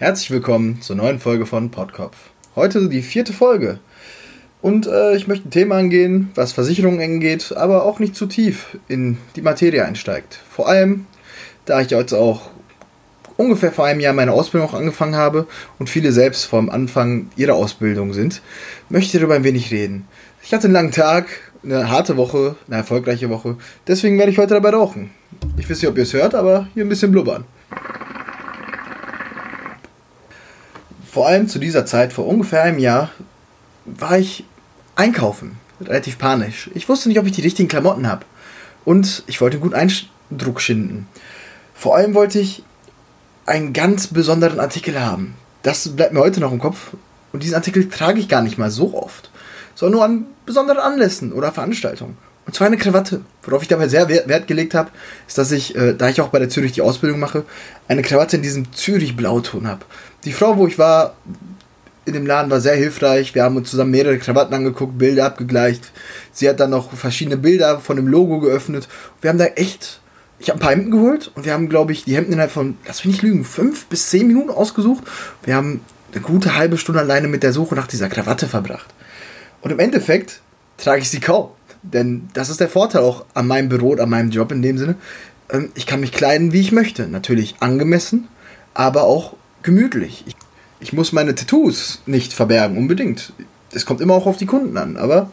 [0.00, 2.16] Herzlich willkommen zur neuen Folge von Podkopf.
[2.56, 3.80] Heute die vierte Folge.
[4.62, 8.78] Und äh, ich möchte ein Thema angehen, was Versicherungen angeht, aber auch nicht zu tief
[8.88, 10.40] in die Materie einsteigt.
[10.50, 11.04] Vor allem,
[11.66, 12.48] da ich jetzt auch
[13.36, 15.46] ungefähr vor einem Jahr meine Ausbildung angefangen habe
[15.78, 18.40] und viele selbst vom Anfang ihrer Ausbildung sind,
[18.88, 20.08] möchte ich darüber ein wenig reden.
[20.42, 21.26] Ich hatte einen langen Tag,
[21.62, 23.58] eine harte Woche, eine erfolgreiche Woche.
[23.86, 25.10] Deswegen werde ich heute dabei rauchen.
[25.58, 27.44] Ich weiß nicht, ob ihr es hört, aber hier ein bisschen blubbern.
[31.10, 33.10] Vor allem zu dieser Zeit, vor ungefähr einem Jahr,
[33.84, 34.44] war ich
[34.94, 35.58] einkaufen.
[35.80, 36.70] Relativ panisch.
[36.74, 38.26] Ich wusste nicht, ob ich die richtigen Klamotten habe.
[38.84, 39.74] Und ich wollte einen guten
[40.30, 41.08] Eindruck schinden.
[41.74, 42.62] Vor allem wollte ich
[43.46, 45.34] einen ganz besonderen Artikel haben.
[45.62, 46.90] Das bleibt mir heute noch im Kopf.
[47.32, 49.30] Und diesen Artikel trage ich gar nicht mal so oft.
[49.74, 52.16] Sondern nur an besonderen Anlässen oder Veranstaltungen.
[52.50, 53.20] Und zwar eine Krawatte.
[53.44, 54.90] Worauf ich dabei sehr Wert gelegt habe,
[55.28, 57.44] ist, dass ich, äh, da ich auch bei der Zürich die Ausbildung mache,
[57.86, 59.84] eine Krawatte in diesem Zürich-Blauton habe.
[60.24, 61.14] Die Frau, wo ich war,
[62.06, 63.36] in dem Laden war sehr hilfreich.
[63.36, 65.92] Wir haben uns zusammen mehrere Krawatten angeguckt, Bilder abgegleicht.
[66.32, 68.88] Sie hat dann noch verschiedene Bilder von dem Logo geöffnet.
[69.20, 70.00] Wir haben da echt.
[70.40, 72.78] Ich habe ein paar Hemden geholt und wir haben, glaube ich, die Hemden innerhalb von,
[72.84, 75.04] lass mich nicht lügen, fünf bis zehn Minuten ausgesucht.
[75.44, 78.92] Wir haben eine gute halbe Stunde alleine mit der Suche nach dieser Krawatte verbracht.
[79.60, 80.40] Und im Endeffekt
[80.78, 81.50] trage ich sie kaum.
[81.82, 84.78] Denn das ist der Vorteil auch an meinem Büro und an meinem Job in dem
[84.78, 84.96] Sinne.
[85.50, 87.08] Ähm, ich kann mich kleiden, wie ich möchte.
[87.08, 88.28] Natürlich angemessen,
[88.74, 90.24] aber auch gemütlich.
[90.26, 90.36] Ich,
[90.80, 93.32] ich muss meine Tattoos nicht verbergen, unbedingt.
[93.72, 94.96] Es kommt immer auch auf die Kunden an.
[94.96, 95.30] Aber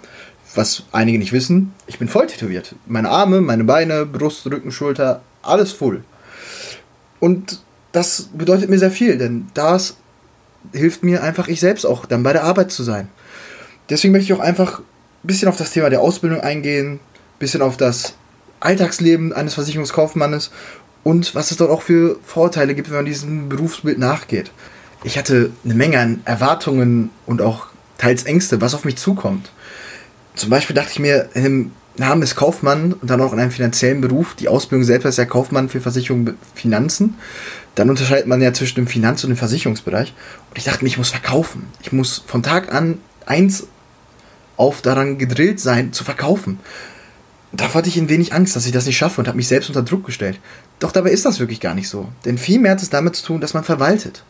[0.56, 2.76] was einige nicht wissen, ich bin voll tätowiert.
[2.86, 6.04] Meine Arme, meine Beine, Brust, Rücken, Schulter, alles voll.
[7.20, 7.62] Und
[7.92, 9.98] das bedeutet mir sehr viel, denn das
[10.74, 13.10] hilft mir einfach, ich selbst auch dann bei der Arbeit zu sein.
[13.90, 14.82] Deswegen möchte ich auch einfach
[15.24, 17.00] bisschen auf das Thema der Ausbildung eingehen,
[17.40, 18.14] bisschen auf das
[18.60, 20.52] Alltagsleben eines Versicherungskaufmannes
[21.04, 24.52] und was es dort auch für Vorteile gibt, wenn man diesem Berufsbild nachgeht.
[25.04, 29.52] Ich hatte eine Menge an Erwartungen und auch teils Ängste, was auf mich zukommt.
[30.36, 34.02] Zum Beispiel dachte ich mir, dem Namen ist Kaufmann und dann auch in einem finanziellen
[34.02, 34.36] Beruf.
[34.36, 37.16] Die Ausbildung selbst ist ja Kaufmann für Versicherung Finanzen.
[37.76, 40.14] Dann unterscheidet man ja zwischen dem Finanz- und dem Versicherungsbereich.
[40.50, 41.68] Und ich dachte mir, ich muss verkaufen.
[41.82, 43.68] Ich muss von Tag an eins
[44.58, 46.60] auf daran gedrillt sein, zu verkaufen.
[47.54, 49.70] Da hatte ich ein wenig Angst, dass ich das nicht schaffe und habe mich selbst
[49.70, 50.40] unter Druck gestellt.
[50.80, 52.10] Doch dabei ist das wirklich gar nicht so.
[52.26, 54.24] Denn viel mehr hat es damit zu tun, dass man verwaltet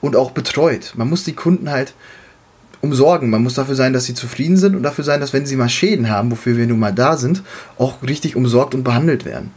[0.00, 0.92] und auch betreut.
[0.96, 1.94] Man muss die Kunden halt
[2.82, 3.30] umsorgen.
[3.30, 5.70] Man muss dafür sein, dass sie zufrieden sind und dafür sein, dass wenn sie mal
[5.70, 7.42] Schäden haben, wofür wir nun mal da sind,
[7.78, 9.50] auch richtig umsorgt und behandelt werden.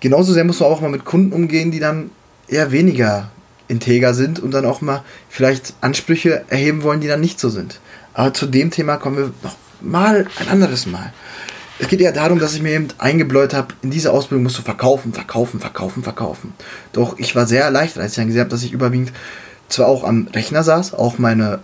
[0.00, 2.10] Genauso sehr muss man auch mal mit Kunden umgehen, die dann
[2.48, 3.30] eher weniger
[3.68, 7.80] integer sind und dann auch mal vielleicht Ansprüche erheben wollen, die dann nicht so sind.
[8.16, 11.12] Aber zu dem Thema kommen wir noch mal ein anderes Mal.
[11.78, 14.62] Es geht eher darum, dass ich mir eben eingebläut habe, in dieser Ausbildung musst du
[14.62, 16.54] verkaufen, verkaufen, verkaufen, verkaufen.
[16.94, 19.12] Doch ich war sehr erleichtert, als ich dann gesehen habe, dass ich überwiegend
[19.68, 21.58] zwar auch am Rechner saß, auch meine,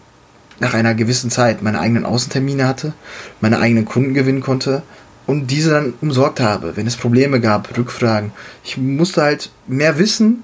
[0.60, 2.92] nach einer gewissen Zeit meine eigenen Außentermine hatte,
[3.40, 4.82] meine eigenen Kunden gewinnen konnte
[5.26, 8.32] und diese dann umsorgt habe, wenn es Probleme gab, Rückfragen.
[8.62, 10.42] Ich musste halt mehr wissen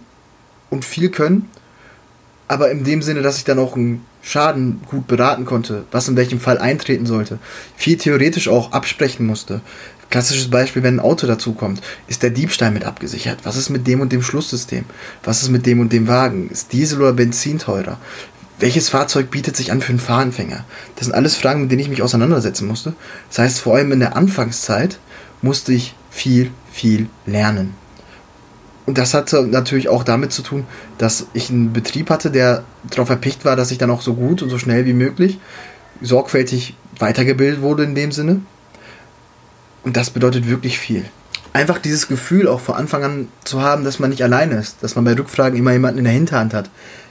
[0.71, 1.51] und viel können,
[2.47, 6.17] aber in dem Sinne, dass ich dann auch ein Schaden gut beraten konnte, was in
[6.17, 7.39] welchem Fall eintreten sollte,
[7.77, 9.61] viel theoretisch auch absprechen musste.
[10.11, 13.41] Klassisches Beispiel, wenn ein Auto dazukommt, ist der Diebstahl mit abgesichert?
[13.43, 14.87] Was ist mit dem und dem Schlusssystem?
[15.23, 16.49] Was ist mit dem und dem Wagen?
[16.49, 17.99] Ist Diesel oder Benzin teurer?
[18.59, 20.65] Welches Fahrzeug bietet sich an für einen Fahranfänger?
[20.97, 22.95] Das sind alles Fragen, mit denen ich mich auseinandersetzen musste.
[23.28, 24.99] Das heißt, vor allem in der Anfangszeit
[25.43, 27.75] musste ich viel, viel lernen.
[28.88, 30.66] Und das hatte natürlich auch damit zu tun,
[30.97, 34.41] dass ich einen Betrieb hatte, der darauf erpicht war, dass ich dann auch so gut
[34.41, 35.38] und so schnell wie möglich
[36.00, 38.41] sorgfältig weitergebildet wurde in dem Sinne.
[39.84, 41.04] Und das bedeutet wirklich viel.
[41.53, 44.94] Einfach dieses Gefühl auch von Anfang an zu haben, dass man nicht alleine ist, dass
[44.94, 46.71] man bei Rückfragen immer jemanden in der Hinterhand hat,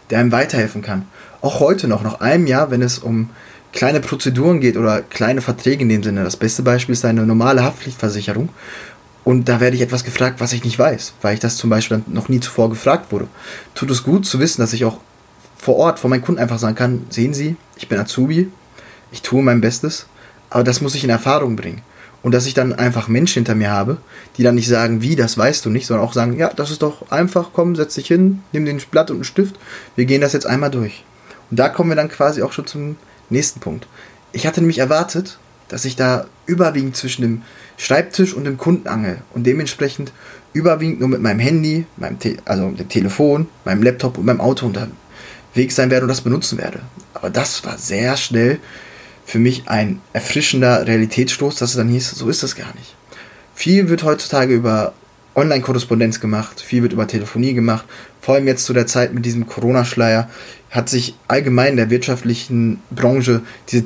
[0.10, 1.06] der einem weiterhelfen kann.
[1.42, 3.30] Auch heute noch, nach einem Jahr, wenn es um
[3.72, 6.24] kleine Prozeduren geht oder kleine Verträge in dem Sinne.
[6.24, 8.50] Das beste Beispiel ist eine normale Haftpflichtversicherung,
[9.28, 12.02] und da werde ich etwas gefragt, was ich nicht weiß, weil ich das zum Beispiel
[12.08, 13.28] noch nie zuvor gefragt wurde.
[13.76, 15.00] Tut es gut zu wissen, dass ich auch
[15.58, 18.50] vor Ort vor meinen Kunden einfach sagen kann, sehen Sie, ich bin Azubi,
[19.12, 20.08] ich tue mein Bestes,
[20.50, 21.82] aber das muss ich in Erfahrung bringen.
[22.24, 23.98] Und dass ich dann einfach Menschen hinter mir habe,
[24.38, 26.82] die dann nicht sagen, wie, das weißt du nicht, sondern auch sagen, ja, das ist
[26.82, 29.58] doch einfach, komm, setz dich hin, nimm den Blatt und einen Stift,
[29.98, 31.04] wir gehen das jetzt einmal durch.
[31.52, 32.96] Und da kommen wir dann quasi auch schon zum
[33.30, 33.90] nächsten Punkt.
[34.32, 35.38] Ich hatte nämlich erwartet,
[35.68, 37.42] dass ich da überwiegend zwischen dem
[37.78, 40.12] Schreibtisch und dem Kundenangel und dementsprechend
[40.54, 44.66] überwiegend nur mit meinem Handy, meinem Te also dem Telefon, meinem Laptop und meinem Auto
[44.66, 46.80] unterwegs sein werde und das benutzen werde.
[47.14, 48.60] Aber das war sehr schnell
[49.26, 52.96] für mich ein erfrischender Realitätsstoß, dass es dann hieß, so ist das gar nicht.
[53.54, 54.94] Viel wird heutzutage über
[55.36, 57.86] Online-Korrespondenz gemacht, viel wird über Telefonie gemacht.
[58.22, 60.30] Vor allem jetzt zu der Zeit mit diesem Corona-Schleier
[60.72, 63.84] hat sich allgemein in der wirtschaftlichen Branche diese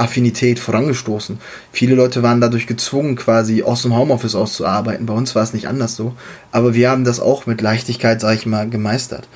[0.00, 1.38] Technik-Affinität vorangestoßen.
[1.72, 5.06] Viele Leute waren dadurch gezwungen, quasi aus dem Homeoffice auszuarbeiten.
[5.06, 6.14] Bei uns war es nicht anders so.
[6.52, 9.28] Aber wir haben das auch mit Leichtigkeit, sage ich mal, gemeistert.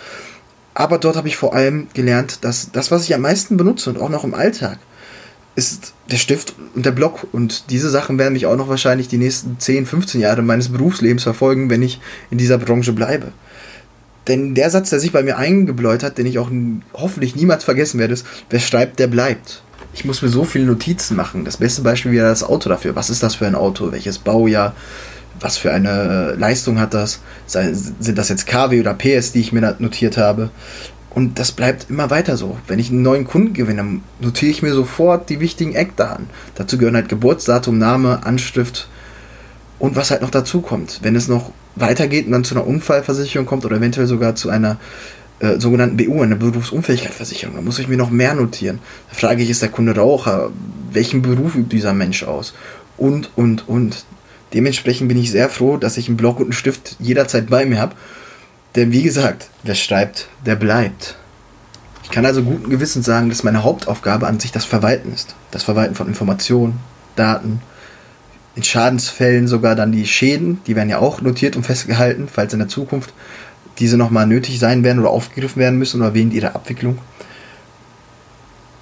[0.75, 4.01] Aber dort habe ich vor allem gelernt, dass das, was ich am meisten benutze und
[4.01, 4.79] auch noch im Alltag,
[5.55, 7.27] ist der Stift und der Block.
[7.31, 11.23] Und diese Sachen werden mich auch noch wahrscheinlich die nächsten 10, 15 Jahre meines Berufslebens
[11.23, 12.01] verfolgen, wenn ich
[12.31, 13.33] in dieser Branche bleibe.
[14.27, 16.51] Denn der Satz, der sich bei mir eingebläut hat, den ich auch
[16.95, 19.64] hoffentlich niemals vergessen werde, ist, wer schreibt, der bleibt.
[19.95, 21.45] Ich muss mir so viele Notizen machen.
[21.45, 22.97] Das beste Beispiel wäre das Auto dafür.
[22.97, 23.93] Was ist das für ein Auto?
[23.93, 24.75] Welches Baujahr?
[25.41, 27.21] Was für eine äh, Leistung hat das?
[27.47, 30.51] Sind das jetzt KW oder PS, die ich mir notiert habe?
[31.11, 32.59] Und das bleibt immer weiter so.
[32.67, 36.27] Wenn ich einen neuen Kunden gewinne, notiere ich mir sofort die wichtigen Eckdaten.
[36.57, 38.89] Dazu gehören halt Geburtsdatum, Name, Anschrift
[39.79, 41.01] und was halt noch dazu kommt.
[41.03, 44.79] Wenn es noch weitergeht und dann zu einer Unfallversicherung kommt oder eventuell sogar zu einer
[45.41, 48.79] äh, sogenannten BU, einer Berufsunfähigkeitsversicherung, dann muss ich mir noch mehr notieren.
[49.11, 50.51] Da frage ich, ist der Kunde Raucher?
[50.93, 52.55] Welchen Beruf übt dieser Mensch aus?
[52.97, 54.05] Und, und, und.
[54.53, 57.81] Dementsprechend bin ich sehr froh, dass ich einen Block und einen Stift jederzeit bei mir
[57.81, 57.97] habe
[58.75, 61.17] denn wie gesagt, wer schreibt, der bleibt.
[62.03, 65.35] Ich kann also guten Gewissens sagen, dass meine Hauptaufgabe an sich das Verwalten ist.
[65.53, 66.81] Das Verwalten von Informationen,
[67.17, 67.61] Daten,
[68.57, 72.59] in Schadensfällen sogar dann die Schäden, die werden ja auch notiert und festgehalten, falls in
[72.59, 73.13] der Zukunft
[73.79, 76.99] diese nochmal nötig sein werden oder aufgegriffen werden müssen oder wegen ihrer Abwicklung.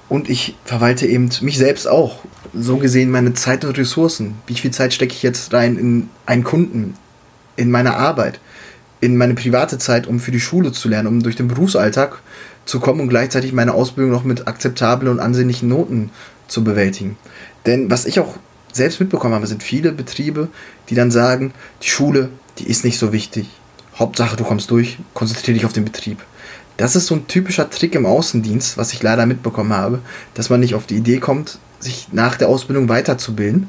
[0.09, 2.19] Und ich verwalte eben mich selbst auch.
[2.53, 4.35] So gesehen meine Zeit und Ressourcen.
[4.47, 6.94] Wie viel Zeit stecke ich jetzt rein in einen Kunden,
[7.56, 8.39] in meine Arbeit?
[9.03, 12.23] in meine private Zeit, um für die Schule zu lernen, um durch den Berufsalltag
[12.65, 16.11] zu kommen und gleichzeitig meine Ausbildung noch mit akzeptablen und ansehnlichen Noten
[16.47, 17.19] zu bewältigen.
[17.67, 18.37] Denn was ich auch
[18.73, 20.49] selbst mitbekommen habe, sind viele Betriebe,
[20.88, 21.53] die dann sagen,
[21.83, 22.29] die Schule,
[22.59, 23.49] die ist nicht so wichtig.
[23.97, 26.19] Hauptsache, du kommst durch, konzentriere dich auf den Betrieb.
[26.77, 30.00] Das ist so ein typischer Trick im Außendienst, was ich leider mitbekommen habe,
[30.35, 33.69] dass man nicht auf die Idee kommt, sich nach der Ausbildung weiterzubilden.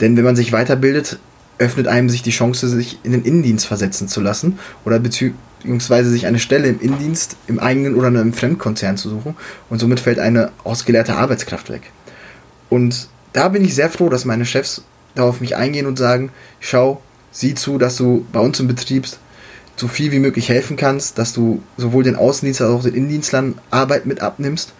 [0.00, 1.18] Denn wenn man sich weiterbildet,
[1.58, 6.26] öffnet einem sich die Chance, sich in den Innendienst versetzen zu lassen oder beziehungsweise sich
[6.26, 9.36] eine Stelle im Innendienst, im eigenen oder einem Fremdkonzern zu suchen
[9.68, 11.82] und somit fällt eine ausgelehrte Arbeitskraft weg.
[12.70, 14.82] Und da bin ich sehr froh, dass meine Chefs
[15.14, 16.30] darauf mich eingehen und sagen,
[16.60, 19.06] schau, sieh zu, dass du bei uns im Betrieb
[19.80, 23.54] so viel wie möglich helfen kannst, dass du sowohl den Außendienst als auch den Innendienstlern
[23.70, 24.72] Arbeit mit abnimmst,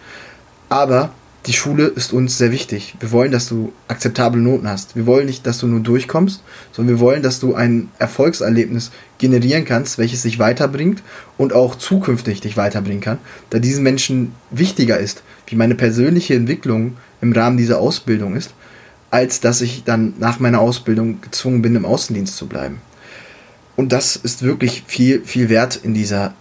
[0.68, 1.10] aber
[1.46, 2.96] die Schule ist uns sehr wichtig.
[3.00, 4.94] Wir wollen, dass du akzeptable Noten hast.
[4.94, 9.64] Wir wollen nicht, dass du nur durchkommst, sondern wir wollen, dass du ein Erfolgserlebnis generieren
[9.64, 11.02] kannst, welches dich weiterbringt
[11.38, 13.18] und auch zukünftig dich weiterbringen kann,
[13.48, 18.52] da diesen Menschen wichtiger ist, wie meine persönliche Entwicklung im Rahmen dieser Ausbildung ist,
[19.10, 22.82] als dass ich dann nach meiner Ausbildung gezwungen bin, im Außendienst zu bleiben.
[23.80, 26.34] Und das ist wirklich viel, viel wert in dieser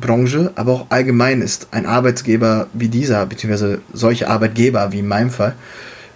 [0.00, 5.30] Branche, aber auch allgemein ist ein Arbeitsgeber wie dieser, beziehungsweise solche Arbeitgeber wie in meinem
[5.30, 5.54] Fall,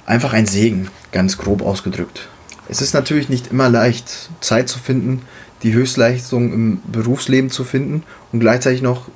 [0.05, 2.29] einfach ein Segen, ganz grob ausgedrückt.
[2.69, 5.23] Es ist natürlich nicht immer leicht, Zeit zu finden,
[5.63, 9.09] die Höchstleistung im Berufsleben zu finden und gleichzeitig noch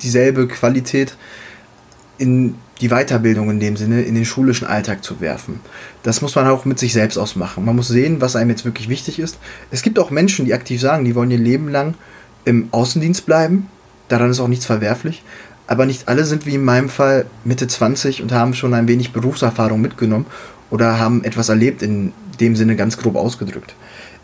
[0.00, 1.16] dieselbe Qualität
[2.16, 5.60] in die Weiterbildung in dem Sinne, in den schulischen Alltag zu werfen.
[6.02, 7.64] Das muss man auch mit sich selbst ausmachen.
[7.64, 9.38] Man muss sehen, was einem jetzt wirklich wichtig ist.
[9.70, 11.94] Es gibt auch Menschen, die aktiv sagen, die wollen ihr Leben lang
[12.44, 13.68] im Außendienst bleiben,
[14.08, 15.22] daran ist auch nichts verwerflich.
[15.66, 19.12] Aber nicht alle sind wie in meinem Fall Mitte 20 und haben schon ein wenig
[19.12, 20.24] Berufserfahrung mitgenommen
[20.70, 23.74] oder haben etwas erlebt, in dem Sinne ganz grob ausgedrückt.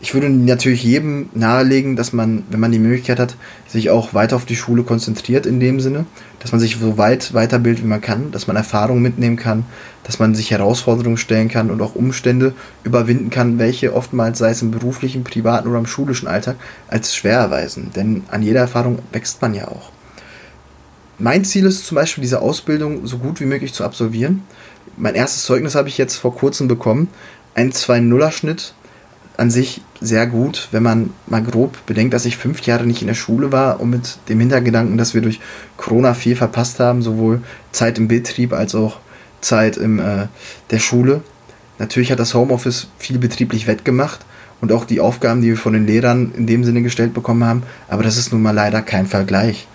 [0.05, 3.35] Ich würde natürlich jedem nahelegen, dass man, wenn man die Möglichkeit hat,
[3.67, 6.05] sich auch weiter auf die Schule konzentriert in dem Sinne,
[6.37, 9.65] dass man sich so weit weiterbildet, wie man kann, dass man Erfahrungen mitnehmen kann,
[10.03, 14.61] dass man sich Herausforderungen stellen kann und auch Umstände überwinden kann, welche oftmals, sei es
[14.61, 16.57] im beruflichen, privaten oder im schulischen Alltag,
[16.87, 17.89] als schwer erweisen.
[17.95, 19.89] Denn an jeder Erfahrung wächst man ja auch.
[21.17, 24.43] Mein Ziel ist zum Beispiel, diese Ausbildung so gut wie möglich zu absolvieren.
[24.97, 27.07] Mein erstes Zeugnis habe ich jetzt vor kurzem bekommen.
[27.55, 28.75] Ein 2-0er-Schnitt
[29.37, 33.07] an sich sehr gut, wenn man mal grob bedenkt, dass ich fünf Jahre nicht in
[33.07, 35.39] der Schule war und mit dem Hintergedanken, dass wir durch
[35.77, 38.99] Corona viel verpasst haben, sowohl Zeit im Betrieb als auch
[39.41, 40.27] Zeit in äh,
[40.71, 41.21] der Schule.
[41.79, 44.19] Natürlich hat das Homeoffice viel betrieblich wettgemacht
[44.61, 47.63] und auch die Aufgaben, die wir von den Lehrern in dem Sinne gestellt bekommen haben,
[47.87, 49.67] aber das ist nun mal leider kein Vergleich.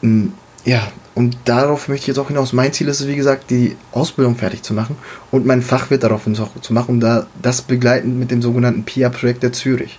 [0.00, 0.32] Hm,
[0.64, 0.88] ja,
[1.18, 2.52] und darauf möchte ich jetzt auch hinaus.
[2.52, 4.94] Mein Ziel ist es, wie gesagt, die Ausbildung fertig zu machen
[5.32, 6.28] und mein Fachwirt darauf
[6.62, 9.98] zu machen und da das begleitend mit dem sogenannten PIA-Projekt der Zürich.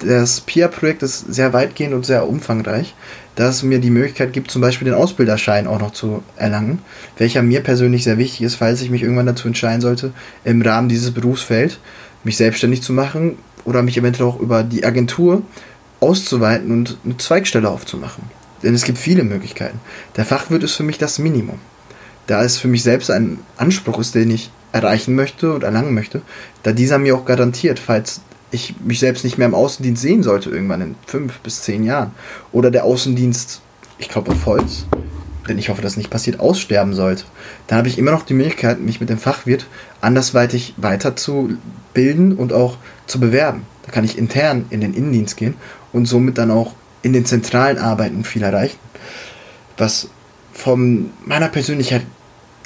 [0.00, 2.96] Das PIA-Projekt ist sehr weitgehend und sehr umfangreich,
[3.36, 6.80] da es mir die Möglichkeit gibt, zum Beispiel den Ausbilderschein auch noch zu erlangen,
[7.18, 10.10] welcher mir persönlich sehr wichtig ist, falls ich mich irgendwann dazu entscheiden sollte,
[10.42, 11.78] im Rahmen dieses Berufsfeld
[12.24, 15.42] mich selbstständig zu machen oder mich eventuell auch über die Agentur
[16.00, 18.37] auszuweiten und eine Zweigstelle aufzumachen.
[18.62, 19.80] Denn es gibt viele Möglichkeiten.
[20.16, 21.58] Der Fachwirt ist für mich das Minimum.
[22.26, 26.22] Da es für mich selbst ein Anspruch ist, den ich erreichen möchte und erlangen möchte,
[26.62, 30.50] da dieser mir auch garantiert, falls ich mich selbst nicht mehr im Außendienst sehen sollte,
[30.50, 32.12] irgendwann in fünf bis zehn Jahren,
[32.52, 33.60] oder der Außendienst,
[33.98, 34.86] ich glaube auf Holz,
[35.48, 37.24] denn ich hoffe, dass nicht passiert, aussterben sollte,
[37.66, 39.66] dann habe ich immer noch die Möglichkeit, mich mit dem Fachwirt
[40.00, 43.66] andersweitig weiterzubilden und auch zu bewerben.
[43.84, 45.54] Da kann ich intern in den Innendienst gehen
[45.92, 48.78] und somit dann auch in den zentralen Arbeiten viel erreichen.
[49.76, 50.08] Was
[50.52, 52.02] von meiner Persönlichkeit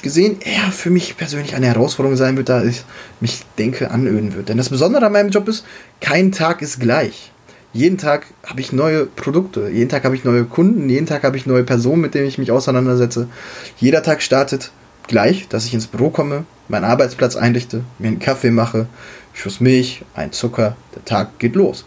[0.01, 2.83] gesehen eher für mich persönlich eine Herausforderung sein wird, da ich
[3.19, 4.49] mich denke, anöden wird.
[4.49, 5.65] Denn das Besondere an meinem Job ist,
[6.01, 7.31] kein Tag ist gleich.
[7.71, 11.37] Jeden Tag habe ich neue Produkte, jeden Tag habe ich neue Kunden, jeden Tag habe
[11.37, 13.27] ich neue Personen, mit denen ich mich auseinandersetze.
[13.77, 14.71] Jeder Tag startet
[15.07, 18.85] gleich, dass ich ins Büro komme, meinen Arbeitsplatz einrichte, mir einen Kaffee mache,
[19.33, 21.85] Schuss Milch, ein Zucker, der Tag geht los.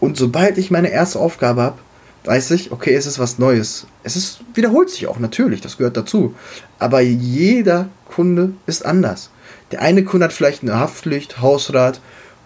[0.00, 1.78] Und sobald ich meine erste Aufgabe habe,
[2.24, 3.86] weiß ich, okay, es ist was Neues.
[4.02, 6.34] Es ist, wiederholt sich auch, natürlich, das gehört dazu.
[6.78, 9.30] Aber jeder Kunde ist anders.
[9.70, 12.00] Der eine Kunde hat vielleicht eine Haftpflicht, Hausrat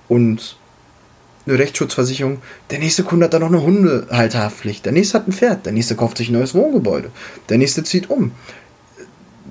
[0.08, 0.56] und
[1.46, 2.38] eine Rechtsschutzversicherung.
[2.70, 4.84] Der nächste Kunde hat dann noch eine Hundehalterhaftpflicht.
[4.84, 5.66] Der nächste hat ein Pferd.
[5.66, 7.10] Der nächste kauft sich ein neues Wohngebäude.
[7.48, 8.32] Der nächste zieht um.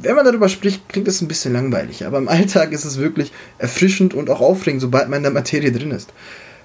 [0.01, 2.05] Wenn man darüber spricht, klingt es ein bisschen langweilig.
[2.05, 5.71] Aber im Alltag ist es wirklich erfrischend und auch aufregend, sobald man in der Materie
[5.71, 6.13] drin ist.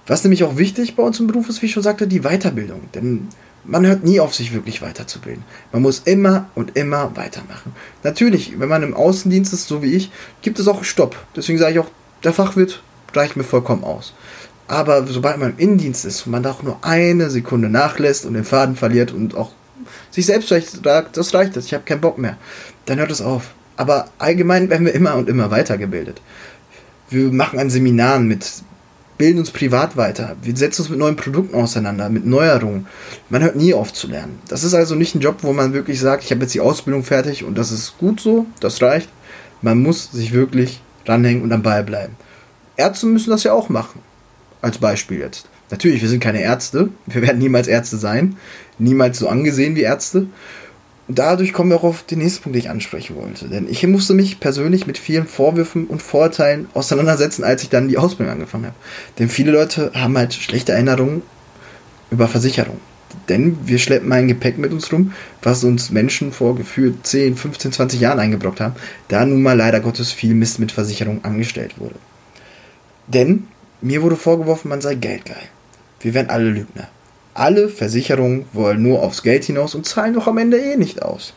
[0.06, 2.82] Was nämlich auch wichtig bei uns im Beruf ist, wie ich schon sagte, die Weiterbildung.
[2.94, 3.28] Denn
[3.64, 5.44] man hört nie auf, sich wirklich weiterzubilden.
[5.72, 7.72] Man muss immer und immer weitermachen.
[8.02, 10.10] Natürlich, wenn man im Außendienst ist, so wie ich,
[10.42, 11.16] gibt es auch Stopp.
[11.34, 11.90] Deswegen sage ich auch,
[12.22, 12.82] der Fachwirt
[13.14, 14.12] reicht mir vollkommen aus.
[14.66, 18.34] Aber sobald man im Innendienst ist und man da auch nur eine Sekunde nachlässt und
[18.34, 19.52] den Faden verliert und auch
[20.10, 22.38] sich selbst sagt, das reicht jetzt, ich habe keinen Bock mehr,
[22.86, 23.50] dann hört es auf.
[23.76, 26.20] Aber allgemein werden wir immer und immer weitergebildet.
[27.10, 28.62] Wir machen an Seminaren mit
[29.18, 30.36] bilden uns privat weiter.
[30.42, 32.86] Wir setzen uns mit neuen Produkten auseinander, mit Neuerungen.
[33.30, 34.38] Man hört nie auf zu lernen.
[34.48, 37.04] Das ist also nicht ein Job, wo man wirklich sagt, ich habe jetzt die Ausbildung
[37.04, 39.08] fertig und das ist gut so, das reicht.
[39.62, 42.16] Man muss sich wirklich ranhängen und am Ball bleiben.
[42.76, 44.00] Ärzte müssen das ja auch machen.
[44.60, 45.46] Als Beispiel jetzt.
[45.70, 46.88] Natürlich, wir sind keine Ärzte.
[47.06, 48.36] Wir werden niemals Ärzte sein.
[48.78, 50.26] Niemals so angesehen wie Ärzte
[51.08, 53.48] dadurch kommen wir auch auf den nächsten Punkt, den ich ansprechen wollte.
[53.48, 57.98] Denn ich musste mich persönlich mit vielen Vorwürfen und Vorurteilen auseinandersetzen, als ich dann die
[57.98, 58.76] Ausbildung angefangen habe.
[59.18, 61.22] Denn viele Leute haben halt schlechte Erinnerungen
[62.10, 62.78] über Versicherung.
[63.28, 67.72] Denn wir schleppen ein Gepäck mit uns rum, was uns Menschen vor gefühlt 10, 15,
[67.72, 68.74] 20 Jahren eingebrockt haben,
[69.08, 71.94] da nun mal leider Gottes viel Mist mit Versicherung angestellt wurde.
[73.06, 73.46] Denn
[73.80, 75.48] mir wurde vorgeworfen, man sei geldgeil.
[76.00, 76.88] Wir wären alle Lügner.
[77.34, 81.34] Alle Versicherungen wollen nur aufs Geld hinaus und zahlen doch am Ende eh nicht aus.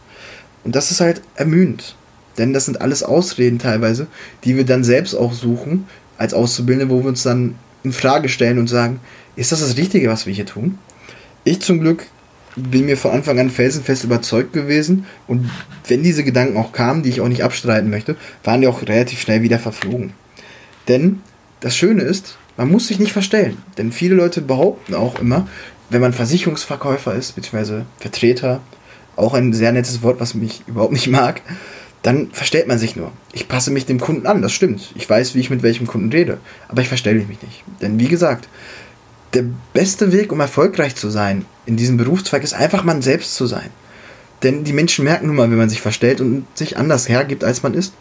[0.63, 1.95] Und das ist halt ermüdend.
[2.37, 4.07] Denn das sind alles Ausreden teilweise,
[4.43, 5.87] die wir dann selbst auch suchen
[6.17, 8.99] als Auszubildende, wo wir uns dann in Frage stellen und sagen,
[9.35, 10.77] ist das das Richtige, was wir hier tun?
[11.43, 12.05] Ich zum Glück
[12.55, 15.49] bin mir von Anfang an felsenfest überzeugt gewesen und
[15.87, 19.21] wenn diese Gedanken auch kamen, die ich auch nicht abstreiten möchte, waren die auch relativ
[19.21, 20.13] schnell wieder verflogen.
[20.87, 21.21] Denn
[21.59, 23.57] das Schöne ist, man muss sich nicht verstellen.
[23.77, 25.47] Denn viele Leute behaupten auch immer,
[25.89, 28.61] wenn man Versicherungsverkäufer ist, beziehungsweise Vertreter,
[29.15, 31.41] auch ein sehr nettes Wort, was mich überhaupt nicht mag,
[32.03, 33.11] dann verstellt man sich nur.
[33.33, 34.93] Ich passe mich dem Kunden an, das stimmt.
[34.95, 37.63] Ich weiß, wie ich mit welchem Kunden rede, aber ich verstelle mich nicht.
[37.81, 38.47] Denn wie gesagt,
[39.33, 43.45] der beste Weg, um erfolgreich zu sein in diesem Berufszweig, ist einfach man selbst zu
[43.45, 43.69] sein.
[44.43, 47.63] Denn die Menschen merken nun mal, wenn man sich verstellt und sich anders hergibt, als
[47.63, 47.93] man ist.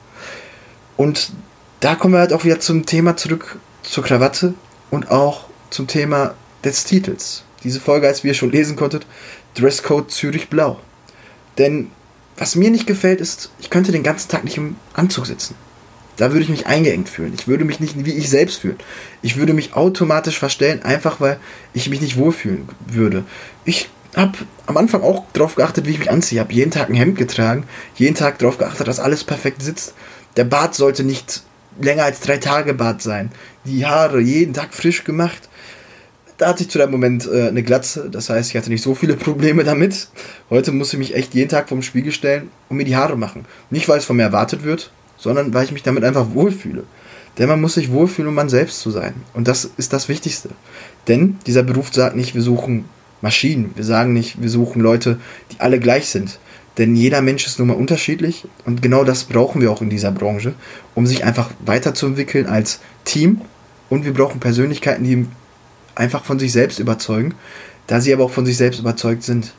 [0.97, 1.33] Und
[1.81, 4.55] da kommen wir halt auch wieder zum Thema zurück, zur Krawatte
[4.91, 9.07] und auch zum Thema des Titels diese Folge, als wir schon lesen konntet,
[9.55, 10.81] Dresscode Zürich Blau.
[11.59, 11.91] Denn
[12.37, 15.55] was mir nicht gefällt, ist, ich könnte den ganzen Tag nicht im Anzug sitzen.
[16.17, 17.35] Da würde ich mich eingeengt fühlen.
[17.35, 18.79] Ich würde mich nicht wie ich selbst fühlen.
[19.23, 21.39] Ich würde mich automatisch verstellen, einfach weil
[21.75, 23.25] ich mich nicht wohlfühlen würde.
[23.65, 26.39] Ich habe am Anfang auch darauf geachtet, wie ich mich anziehe.
[26.39, 27.65] Ich habe jeden Tag ein Hemd getragen,
[27.97, 29.93] jeden Tag darauf geachtet, dass alles perfekt sitzt.
[30.37, 31.43] Der Bart sollte nicht
[31.81, 33.31] länger als drei Tage Bart sein.
[33.65, 35.49] Die Haare jeden Tag frisch gemacht
[36.39, 38.95] da hatte ich zu dem Moment äh, eine Glatze, das heißt, ich hatte nicht so
[38.95, 40.09] viele Probleme damit.
[40.51, 43.45] Heute muss ich mich echt jeden Tag vorm Spiegel stellen und mir die Haare machen.
[43.71, 46.85] Nicht, weil es von mir erwartet wird, sondern weil ich mich damit einfach wohlfühle.
[47.39, 49.15] Denn man muss sich wohlfühlen, um man selbst zu sein.
[49.35, 50.49] Und das ist das Wichtigste.
[51.09, 52.87] Denn dieser Beruf sagt nicht, wir suchen
[53.21, 53.73] Maschinen.
[53.75, 55.19] Wir sagen nicht, wir suchen Leute,
[55.53, 56.39] die alle gleich sind.
[56.79, 60.11] Denn jeder Mensch ist nun mal unterschiedlich und genau das brauchen wir auch in dieser
[60.11, 60.53] Branche,
[60.95, 63.41] um sich einfach weiterzuentwickeln als Team.
[63.89, 65.27] Und wir brauchen Persönlichkeiten, die
[65.97, 67.35] einfach von sich selbst überzeugen,
[67.89, 69.53] da sie aber auch von sich selbst überzeugt sind.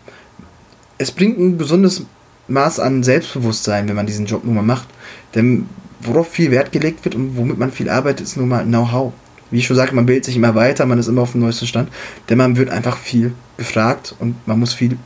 [0.98, 2.04] Es bringt ein gesundes
[2.48, 4.88] Maß an Selbstbewusstsein, wenn man diesen Job nun mal macht.
[5.36, 5.68] Denn
[6.00, 9.12] worauf viel Wert gelegt wird und womit man viel arbeitet, ist nun mal Know-how.
[9.52, 11.68] Wie ich schon sagte, man bildet sich immer weiter, man ist immer auf dem neuesten
[11.68, 11.90] Stand,
[12.30, 14.98] denn man wird einfach viel gefragt und man muss viel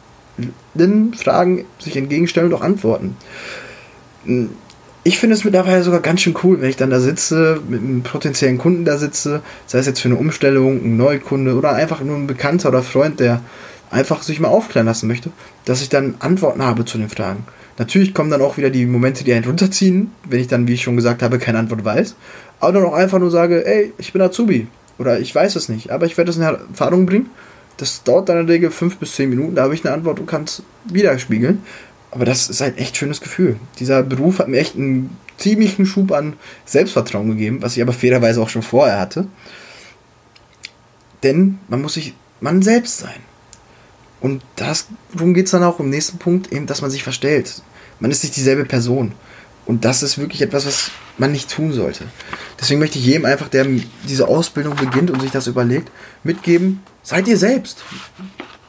[1.16, 3.16] Fragen sich entgegenstellen und auch antworten.
[5.04, 8.04] Ich finde es mittlerweile sogar ganz schön cool, wenn ich dann da sitze, mit einem
[8.04, 12.16] potenziellen Kunden da sitze, sei es jetzt für eine Umstellung, ein Neukunde oder einfach nur
[12.16, 13.42] ein Bekannter oder Freund, der
[13.90, 15.32] einfach sich mal aufklären lassen möchte,
[15.66, 17.46] dass ich dann Antworten habe zu den Fragen.
[17.80, 20.84] Natürlich kommen dann auch wieder die Momente, die einen runterziehen, wenn ich dann, wie ich
[20.84, 22.16] schon gesagt habe, keine Antwort weiß.
[22.60, 24.68] Aber dann auch einfach nur sage, ey, ich bin Azubi.
[25.00, 27.32] Oder ich weiß es nicht, aber ich werde es in Erfahrung bringen.
[27.78, 30.20] Das dauert dann in der Regel fünf bis zehn Minuten, da habe ich eine Antwort
[30.20, 31.64] und kann es widerspiegeln.
[32.12, 33.58] Aber das ist ein echt schönes Gefühl.
[33.80, 36.34] Dieser Beruf hat mir echt einen ziemlichen Schub an
[36.66, 39.28] Selbstvertrauen gegeben, was ich aber fairerweise auch schon vorher hatte.
[41.24, 43.20] Denn man muss sich man selbst sein.
[44.20, 47.62] Und das, darum geht es dann auch im nächsten Punkt, eben, dass man sich verstellt.
[48.00, 49.14] Man ist nicht dieselbe Person.
[49.66, 52.06] Und das ist wirklich etwas, was man nicht tun sollte.
[52.60, 53.66] Deswegen möchte ich jedem einfach, der
[54.08, 55.92] diese Ausbildung beginnt und sich das überlegt,
[56.24, 57.84] mitgeben, seid ihr selbst.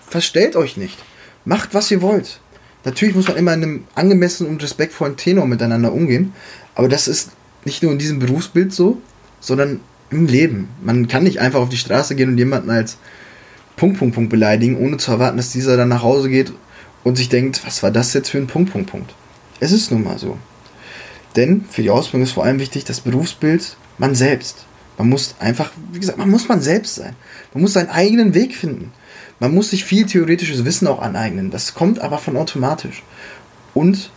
[0.08, 0.99] Verstellt euch nicht.
[1.44, 2.40] Macht, was ihr wollt.
[2.84, 6.32] Natürlich muss man immer in einem angemessenen und respektvollen Tenor miteinander umgehen,
[6.74, 7.30] aber das ist
[7.64, 9.00] nicht nur in diesem Berufsbild so,
[9.40, 10.68] sondern im Leben.
[10.82, 12.98] Man kann nicht einfach auf die Straße gehen und jemanden als
[13.76, 16.52] Punkt, Punkt, Punkt beleidigen, ohne zu erwarten, dass dieser dann nach Hause geht
[17.04, 19.14] und sich denkt, was war das jetzt für ein Punkt, Punkt, Punkt.
[19.60, 20.36] Es ist nun mal so.
[21.36, 24.66] Denn für die Ausbildung ist vor allem wichtig das Berufsbild man selbst.
[24.98, 27.16] Man muss einfach, wie gesagt, man muss man selbst sein.
[27.54, 28.92] Man muss seinen eigenen Weg finden.
[29.42, 31.50] Man muss sich viel theoretisches Wissen auch aneignen.
[31.50, 33.02] Das kommt aber von automatisch.
[33.75, 34.12] Und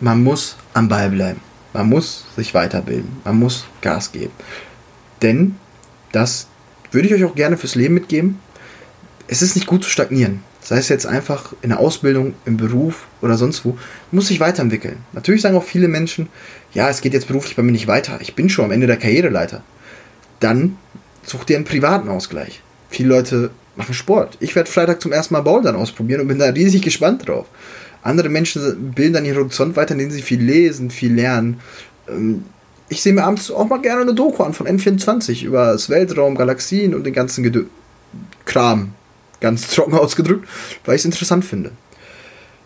[0.00, 1.40] man muss am Ball bleiben.
[1.72, 3.08] Man muss sich weiterbilden.
[3.24, 4.34] Man muss Gas geben.
[5.22, 5.56] Denn
[6.12, 6.48] das
[6.90, 8.38] würde ich euch auch gerne fürs Leben mitgeben.
[9.28, 10.42] Es ist nicht gut zu stagnieren.
[10.60, 13.78] Sei es jetzt einfach in der Ausbildung, im Beruf oder sonst wo,
[14.10, 14.98] muss sich weiterentwickeln.
[15.14, 16.28] Natürlich sagen auch viele Menschen,
[16.74, 18.18] ja, es geht jetzt beruflich bei mir nicht weiter.
[18.20, 19.62] Ich bin schon am Ende der Karriereleiter.
[20.38, 20.76] Dann
[21.24, 22.60] such dir einen privaten Ausgleich.
[22.90, 24.36] Viele Leute machen Sport.
[24.40, 27.46] Ich werde Freitag zum ersten Mal Bouldern ausprobieren und bin da riesig gespannt drauf.
[28.02, 31.60] Andere Menschen bilden dann ihren Horizont weiter, indem sie viel lesen, viel lernen.
[32.08, 32.44] Ähm,
[32.88, 36.36] ich sehe mir abends auch mal gerne eine Doku an von N24 über das Weltraum,
[36.36, 37.64] Galaxien und den ganzen Gedö
[38.44, 38.92] Kram.
[39.40, 40.48] Ganz trocken ausgedrückt,
[40.84, 41.72] weil ich es interessant finde.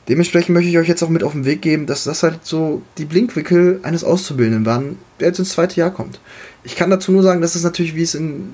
[0.08, 2.82] Dementsprechend möchte ich euch jetzt auch mit auf den Weg geben, dass das halt so
[2.98, 6.20] die Blinkwickel eines Auszubildenden waren, der jetzt ins zweite Jahr kommt.
[6.64, 8.50] Ich kann dazu nur sagen, das ist natürlich, wie es in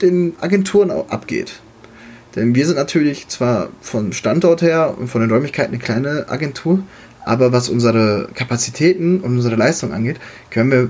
[0.00, 1.60] den Agenturen abgeht.
[2.36, 6.82] Denn wir sind natürlich zwar vom Standort her und von den Räumlichkeiten eine kleine Agentur,
[7.24, 10.16] aber was unsere Kapazitäten und unsere Leistung angeht,
[10.50, 10.88] können wir,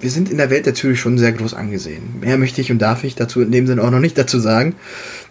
[0.00, 2.20] wir sind in der Welt natürlich schon sehr groß angesehen.
[2.20, 4.74] Mehr möchte ich und darf ich dazu in dem Sinne auch noch nicht dazu sagen.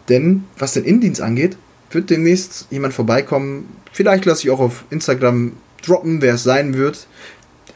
[0.10, 1.58] Denn was den Indienst angeht,
[1.92, 3.66] wird demnächst jemand vorbeikommen.
[3.92, 5.54] Vielleicht lasse ich auch auf Instagram
[5.86, 7.08] droppen, wer es sein wird.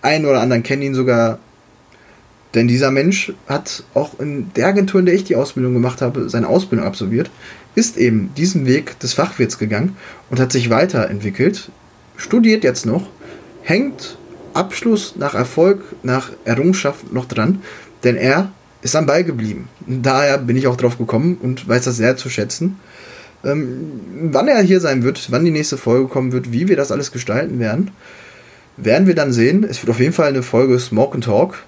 [0.01, 1.39] Einen oder anderen kennen ihn sogar
[2.53, 6.29] denn dieser Mensch hat auch in der Agentur, in der ich die Ausbildung gemacht habe,
[6.29, 7.31] seine Ausbildung absolviert,
[7.75, 9.97] ist eben diesen Weg des Fachwirts gegangen
[10.29, 11.71] und hat sich weiterentwickelt,
[12.15, 13.09] studiert jetzt noch,
[13.63, 14.17] hängt
[14.53, 17.63] Abschluss nach Erfolg, nach Errungenschaft noch dran,
[18.03, 18.51] denn er
[18.83, 19.69] ist am Ball geblieben.
[19.87, 22.79] Daher bin ich auch drauf gekommen und weiß das sehr zu schätzen.
[23.43, 26.91] Ähm, wann er hier sein wird, wann die nächste Folge kommen wird, wie wir das
[26.91, 27.91] alles gestalten werden,
[28.77, 29.63] werden wir dann sehen.
[29.63, 31.63] Es wird auf jeden Fall eine Folge Smoke and Talk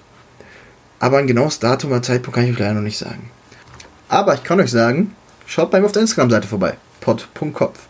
[0.98, 3.30] aber ein genaues Datum und Zeitpunkt kann ich euch leider noch nicht sagen.
[4.08, 5.14] Aber ich kann euch sagen,
[5.46, 6.76] schaut bei mir auf der Instagram-Seite vorbei.
[7.00, 7.80] pod.kopf.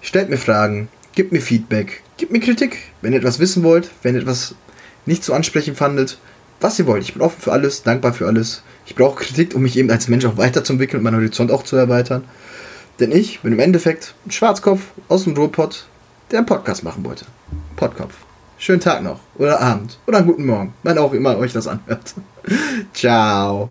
[0.00, 4.14] Stellt mir Fragen, gebt mir Feedback, gebt mir Kritik, wenn ihr etwas wissen wollt, wenn
[4.14, 4.54] ihr etwas
[5.04, 6.18] nicht so ansprechend fandet,
[6.60, 7.02] was ihr wollt.
[7.02, 8.62] Ich bin offen für alles, dankbar für alles.
[8.86, 11.76] Ich brauche Kritik, um mich eben als Mensch auch weiterzuentwickeln und meinen Horizont auch zu
[11.76, 12.24] erweitern.
[13.00, 15.86] Denn ich bin im Endeffekt ein Schwarzkopf aus dem Ruhrpott,
[16.30, 17.26] der einen Podcast machen wollte.
[17.76, 18.25] Podkopf.
[18.58, 22.14] Schönen Tag noch oder Abend oder einen guten Morgen, wann auch immer euch das anhört.
[22.94, 23.64] Ciao.